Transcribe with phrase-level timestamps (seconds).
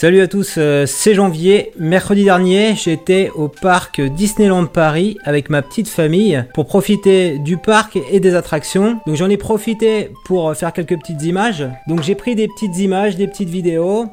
[0.00, 1.72] Salut à tous, euh, c'est Janvier.
[1.78, 7.98] Mercredi dernier, j'étais au parc Disneyland Paris avec ma petite famille pour profiter du parc
[8.10, 8.98] et des attractions.
[9.06, 11.68] Donc j'en ai profité pour faire quelques petites images.
[11.86, 14.06] Donc j'ai pris des petites images, des petites vidéos.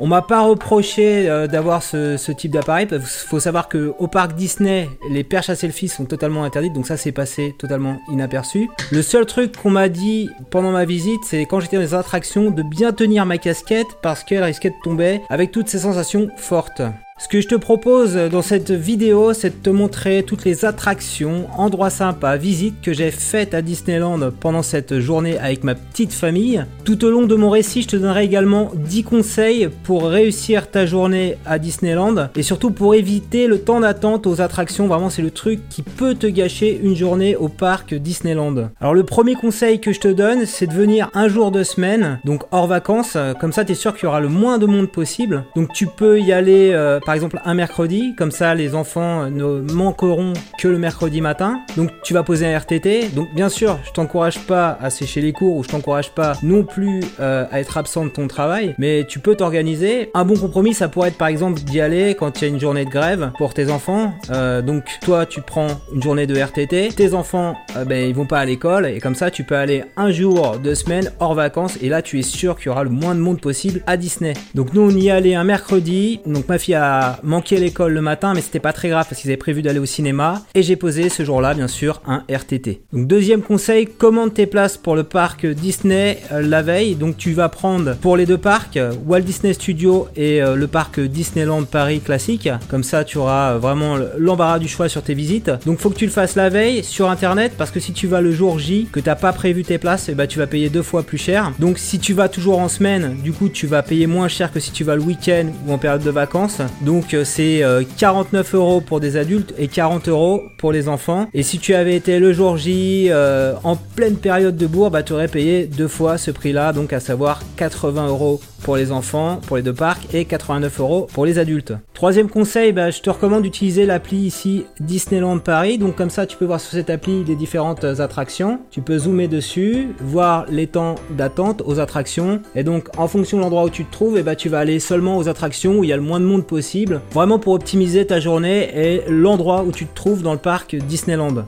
[0.00, 2.88] On m'a pas reproché euh, d'avoir ce, type d'appareil.
[2.90, 6.86] Il faut savoir que au parc Disney, les perches à selfie sont totalement interdites, donc
[6.86, 8.68] ça s'est passé totalement inaperçu.
[8.90, 12.50] Le seul truc qu'on m'a dit pendant ma visite, c'est quand j'étais dans les attractions
[12.50, 16.82] de bien tenir ma casquette parce qu'elle risquait de tomber avec toutes ces sensations fortes.
[17.16, 21.46] Ce que je te propose dans cette vidéo, c'est de te montrer toutes les attractions,
[21.56, 26.66] endroits sympas, visites que j'ai faites à Disneyland pendant cette journée avec ma petite famille.
[26.84, 30.86] Tout au long de mon récit, je te donnerai également 10 conseils pour réussir ta
[30.86, 34.88] journée à Disneyland et surtout pour éviter le temps d'attente aux attractions.
[34.88, 38.70] Vraiment, c'est le truc qui peut te gâcher une journée au parc Disneyland.
[38.80, 42.18] Alors, le premier conseil que je te donne, c'est de venir un jour de semaine,
[42.24, 43.16] donc hors vacances.
[43.38, 45.44] Comme ça, tu es sûr qu'il y aura le moins de monde possible.
[45.54, 46.72] Donc, tu peux y aller.
[46.72, 51.60] Euh, par exemple un mercredi, comme ça les enfants ne manqueront que le mercredi matin.
[51.76, 53.10] Donc tu vas poser un RTT.
[53.14, 56.64] Donc bien sûr, je t'encourage pas à sécher les cours ou je t'encourage pas non
[56.64, 60.10] plus euh, à être absent de ton travail, mais tu peux t'organiser.
[60.14, 62.60] Un bon compromis, ça pourrait être par exemple d'y aller quand il y a une
[62.60, 64.14] journée de grève pour tes enfants.
[64.30, 68.26] Euh, donc toi, tu prends une journée de RTT, tes enfants, euh, ben ils vont
[68.26, 71.78] pas à l'école et comme ça, tu peux aller un jour, deux semaines hors vacances
[71.82, 74.34] et là, tu es sûr qu'il y aura le moins de monde possible à Disney.
[74.54, 76.20] Donc nous, on y allait un mercredi.
[76.26, 79.30] Donc ma fille a manqué l'école le matin, mais c'était pas très grave parce qu'ils
[79.30, 80.42] avaient prévu d'aller au cinéma.
[80.54, 82.82] Et j'ai posé ce jour-là, bien sûr, un RTT.
[82.92, 86.94] Donc deuxième conseil, commande tes places pour le parc Disney euh, la veille.
[86.94, 91.00] Donc tu vas prendre pour les deux parcs, Walt Disney Studio et euh, le parc
[91.00, 92.48] Disneyland Paris classique.
[92.68, 95.50] Comme ça, tu auras vraiment l'embarras du choix sur tes visites.
[95.66, 98.20] Donc faut que tu le fasses la veille sur internet parce que si tu vas
[98.20, 100.68] le jour J, que t'as pas prévu tes places, et eh ben, tu vas payer
[100.68, 101.52] deux fois plus cher.
[101.58, 104.60] Donc si tu vas toujours en semaine, du coup tu vas payer moins cher que
[104.60, 106.58] si tu vas le week-end ou en période de vacances.
[106.84, 107.62] Donc euh, c'est
[107.96, 111.28] 49 euh, euros pour des adultes et 40 euros pour les enfants.
[111.32, 115.02] Et si tu avais été le jour J euh, en pleine période de bourg, bah
[115.02, 119.38] tu aurais payé deux fois ce prix-là, donc à savoir 80 euros pour les enfants,
[119.46, 121.74] pour les deux parcs, et 89 euros pour les adultes.
[121.92, 125.78] Troisième conseil, bah, je te recommande d'utiliser l'appli ici Disneyland Paris.
[125.78, 128.58] Donc comme ça, tu peux voir sur cette appli les différentes attractions.
[128.70, 132.40] Tu peux zoomer dessus, voir les temps d'attente aux attractions.
[132.56, 134.80] Et donc en fonction de l'endroit où tu te trouves, et bah, tu vas aller
[134.80, 137.02] seulement aux attractions où il y a le moins de monde possible.
[137.12, 141.44] Vraiment pour optimiser ta journée et l'endroit où tu te trouves dans le parc Disneyland.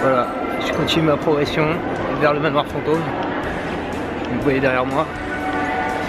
[0.00, 0.28] Voilà,
[0.66, 1.64] je continue ma progression
[2.20, 3.00] vers le manoir fantôme.
[4.34, 5.06] Vous voyez derrière moi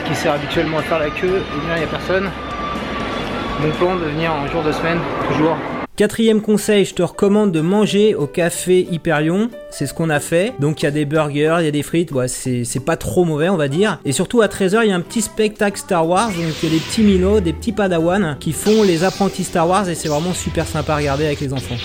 [0.07, 2.29] qui sert habituellement à faire la queue, et bien il n'y a personne.
[3.62, 5.56] Mon plan de venir un jour de semaine, toujours.
[5.97, 9.50] Quatrième conseil, je te recommande de manger au café Hyperion.
[9.69, 10.53] C'est ce qu'on a fait.
[10.59, 13.50] Donc il y a des burgers, il y a des frites, c'est pas trop mauvais
[13.50, 14.00] on va dire.
[14.03, 16.29] Et surtout à 13h il y a un petit spectacle Star Wars.
[16.29, 19.68] Donc il y a des petits minots, des petits padawans qui font les apprentis Star
[19.68, 21.78] Wars et c'est vraiment super sympa à regarder avec les enfants.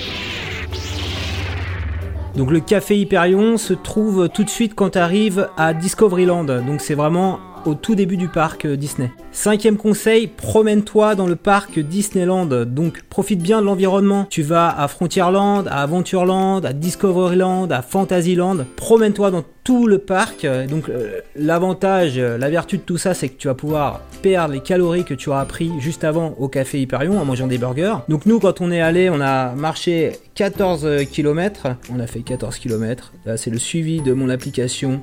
[2.36, 6.44] Donc le café Hyperion se trouve tout de suite quand tu arrives à Discoveryland.
[6.44, 9.10] Donc c'est vraiment au tout début du parc euh, Disney.
[9.32, 12.46] Cinquième conseil, promène-toi dans le parc Disneyland.
[12.46, 14.26] Donc profite bien de l'environnement.
[14.30, 18.58] Tu vas à Frontierland, à Adventureland, à Discoveryland, à Fantasyland.
[18.76, 20.46] Promène-toi dans tout le parc.
[20.68, 24.54] Donc euh, l'avantage, euh, la vertu de tout ça, c'est que tu vas pouvoir perdre
[24.54, 27.96] les calories que tu auras pris juste avant au café Hyperion en mangeant des burgers.
[28.08, 31.66] Donc nous, quand on est allé, on a marché 14 km.
[31.92, 33.12] On a fait 14 km.
[33.24, 35.02] Là, c'est le suivi de mon application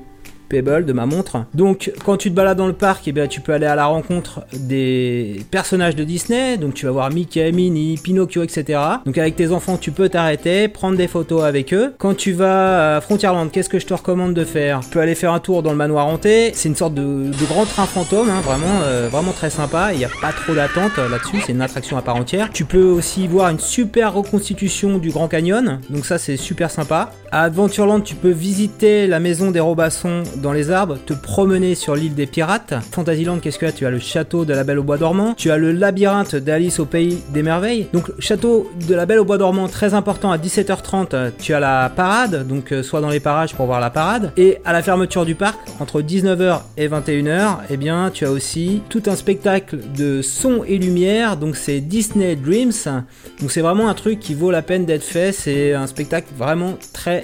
[0.62, 1.44] de ma montre.
[1.54, 3.74] Donc quand tu te balades dans le parc, et eh bien, tu peux aller à
[3.74, 6.56] la rencontre des personnages de Disney.
[6.56, 8.80] Donc tu vas voir Mickey, Minnie, Pinocchio, etc.
[9.04, 11.94] Donc avec tes enfants, tu peux t'arrêter, prendre des photos avec eux.
[11.98, 14.80] Quand tu vas à Frontierland, qu'est-ce que je te recommande de faire?
[14.80, 16.52] Tu peux aller faire un tour dans le manoir hanté.
[16.54, 19.92] C'est une sorte de, grand train fantôme, hein, vraiment, euh, vraiment très sympa.
[19.92, 22.50] Il n'y a pas trop d'attente euh, là-dessus, c'est une attraction à part entière.
[22.52, 25.80] Tu peux aussi voir une super reconstitution du Grand Canyon.
[25.90, 27.10] Donc ça c'est super sympa.
[27.30, 31.96] À Adventureland, tu peux visiter la maison des Robassons dans les arbres, te promener sur
[31.96, 32.74] l'île des pirates.
[32.92, 33.90] Fantasyland, qu'est-ce que tu as?
[33.90, 37.22] Le château de la Belle au Bois dormant, tu as le labyrinthe d'Alice au pays
[37.32, 37.88] des merveilles.
[37.94, 41.88] Donc château de la Belle au Bois dormant, très important à 17h30, tu as la
[41.88, 44.32] parade, donc euh, soit dans les parages pour voir la parade.
[44.36, 48.82] Et à la fermeture du parc, entre 19h et 21h, eh bien tu as aussi
[48.90, 53.02] tout un spectacle de son et lumière, donc c'est Disney Dreams.
[53.40, 56.74] Donc c'est vraiment un truc qui vaut la peine d'être fait, c'est un spectacle vraiment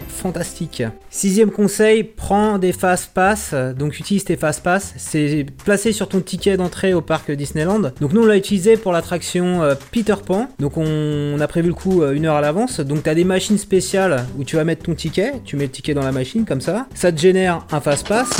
[0.08, 0.82] fantastique.
[1.10, 6.20] Sixième conseil, prends des faces pass, donc utilise tes fast pass, c'est placé sur ton
[6.20, 7.92] ticket d'entrée au parc Disneyland.
[8.00, 11.74] Donc nous on l'a utilisé pour l'attraction euh, Peter Pan, donc on, a prévu le
[11.74, 12.80] coup euh, une heure à l'avance.
[12.80, 15.70] Donc tu as des machines spéciales où tu vas mettre ton ticket, tu mets le
[15.70, 18.30] ticket dans la machine comme ça, ça te génère un fast pass,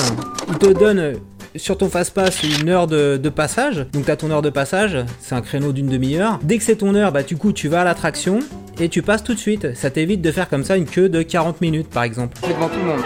[0.48, 1.14] il te donne
[1.56, 3.86] sur ton fast-pass une heure de, passage.
[3.92, 6.38] Donc tu as ton heure de passage, c'est un créneau d'une demi-heure.
[6.42, 8.40] Dès que c'est ton heure, bah du coup tu vas à l'attraction
[8.80, 9.74] et tu passes tout de suite.
[9.74, 12.36] Ça t'évite de faire comme ça une queue de 40 minutes par exemple.
[12.42, 13.00] C'est devant tout le monde.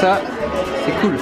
[0.00, 0.20] Ça,
[0.86, 1.16] c'est cool.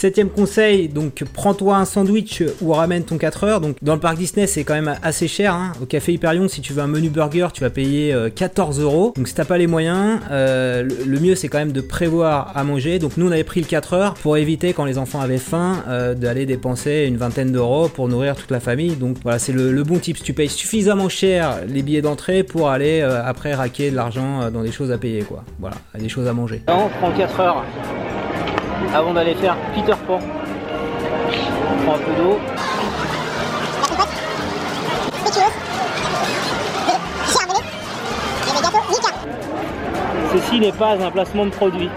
[0.00, 3.60] Septième conseil, donc prends-toi un sandwich ou ramène ton 4 heures.
[3.60, 5.52] Donc dans le parc Disney, c'est quand même assez cher.
[5.52, 5.72] hein.
[5.82, 9.12] Au café Hyperion, si tu veux un menu burger, tu vas payer euh, 14 euros.
[9.14, 12.64] Donc si t'as pas les moyens, euh, le, mieux c'est quand même de prévoir à
[12.64, 12.98] manger.
[12.98, 15.84] Donc nous on avait pris le 4 heures pour éviter quand les enfants avaient faim
[15.86, 18.96] euh, d'aller dépenser une vingtaine d'euros pour nourrir toute la famille.
[18.96, 20.22] Donc voilà, c'est le, bon type.
[20.22, 24.50] Tu payes suffisamment cher les billets d'entrée pour aller euh, après raquer de l'argent euh,
[24.50, 25.44] dans des choses à payer quoi.
[25.58, 26.62] Voilà, des choses à manger.
[26.68, 27.64] on prend 4 heures
[28.94, 30.18] avant d'aller faire Peter Pan.
[31.72, 32.38] On prend un peu d'eau.
[40.32, 41.90] Ceci n'est pas un placement de produit.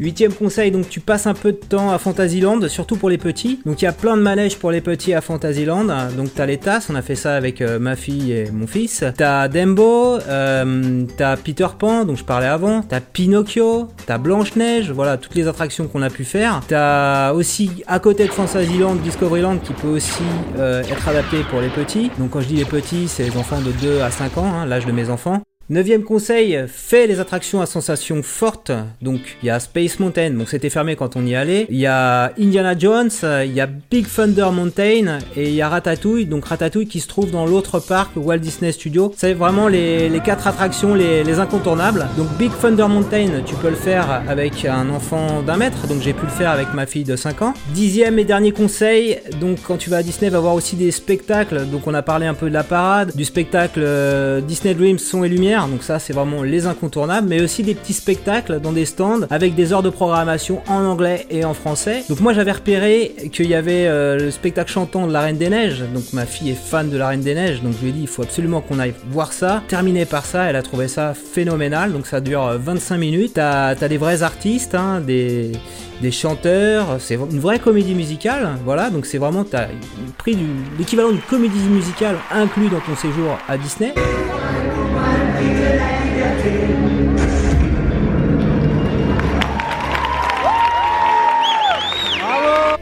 [0.00, 3.60] Huitième conseil, donc tu passes un peu de temps à Fantasyland, surtout pour les petits.
[3.66, 5.84] Donc il y a plein de manèges pour les petits à Fantasyland.
[6.16, 9.04] Donc t'as les tasses, on a fait ça avec euh, ma fille et mon fils.
[9.14, 12.80] T'as Dembo, euh, t'as Peter Pan, dont je parlais avant.
[12.80, 16.62] T'as Pinocchio, t'as Blanche Neige, voilà toutes les attractions qu'on a pu faire.
[16.66, 20.22] T'as aussi à côté de Fantasyland, Discoveryland qui peut aussi
[20.56, 22.10] euh, être adapté pour les petits.
[22.18, 24.64] Donc quand je dis les petits, c'est les enfants de 2 à 5 ans, hein,
[24.64, 25.42] l'âge de mes enfants.
[25.70, 28.72] Neuvième conseil, fais les attractions à sensations fortes.
[29.02, 31.68] Donc il y a Space Mountain, donc c'était fermé quand on y allait.
[31.70, 35.68] Il y a Indiana Jones, il y a Big Thunder Mountain et il y a
[35.68, 36.26] Ratatouille.
[36.26, 39.14] Donc Ratatouille qui se trouve dans l'autre parc Walt Disney Studio.
[39.16, 42.08] C'est vraiment les, quatre attractions les, les incontournables.
[42.16, 45.86] Donc Big Thunder Mountain, tu peux le faire avec un enfant d'un mètre.
[45.86, 47.54] Donc j'ai pu le faire avec ma fille de 5 ans.
[47.74, 51.66] Dixième et dernier conseil, donc quand tu vas à Disney, va voir aussi des spectacles.
[51.66, 55.22] Donc on a parlé un peu de la parade, du spectacle euh, Disney Dreams Son
[55.22, 58.84] et Lumière donc ça c'est vraiment les incontournables, mais aussi des petits spectacles dans des
[58.84, 62.04] stands avec des heures de programmation en anglais et en français.
[62.08, 65.50] Donc moi j'avais repéré qu'il y avait euh, le spectacle chantant de la Reine des
[65.50, 67.92] Neiges, donc ma fille est fan de la Reine des Neiges, donc je lui ai
[67.92, 69.62] dit il faut absolument qu'on aille voir ça.
[69.68, 73.32] Terminé par ça, elle a trouvé ça phénoménal, donc ça dure euh, 25 minutes.
[73.34, 75.52] T'as as des vrais artistes, hein, des
[76.00, 79.68] des chanteurs, c'est une vraie comédie musicale, voilà, donc c'est vraiment, t'as
[80.16, 80.36] pris
[80.78, 83.92] l'équivalent d'une comédie musicale inclus dans ton séjour à Disney.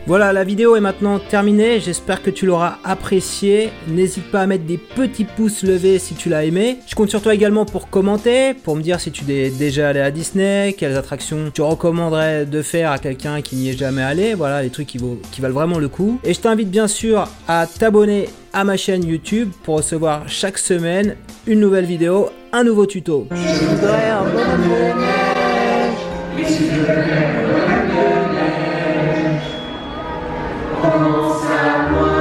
[0.08, 3.68] Voilà, la vidéo est maintenant terminée, j'espère que tu l'auras appréciée.
[3.88, 6.78] N'hésite pas à mettre des petits pouces levés si tu l'as aimé.
[6.86, 10.00] Je compte sur toi également pour commenter, pour me dire si tu es déjà allé
[10.00, 14.32] à Disney, quelles attractions tu recommanderais de faire à quelqu'un qui n'y est jamais allé.
[14.32, 16.18] Voilà, les trucs qui, vaut- qui valent vraiment le coup.
[16.24, 21.16] Et je t'invite bien sûr à t'abonner à ma chaîne YouTube pour recevoir chaque semaine
[21.46, 23.26] une nouvelle vidéo, un nouveau tuto.
[23.30, 24.68] Je voudrais un bonhomme de
[25.00, 25.18] neige.
[30.82, 32.17] Rosa, Rosa.